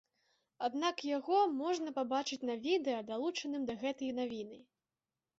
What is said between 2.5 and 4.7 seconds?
на відэа, далучаным да гэтай навіны.